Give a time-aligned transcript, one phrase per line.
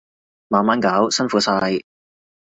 [0.47, 1.51] 慢慢搞，辛苦晒